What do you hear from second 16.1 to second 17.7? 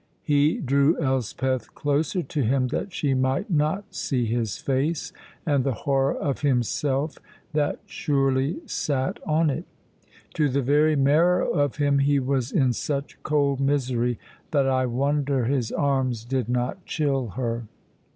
did not chill her.